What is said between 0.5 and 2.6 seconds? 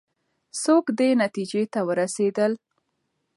څوک دې نتیجې ته ورسېدل؟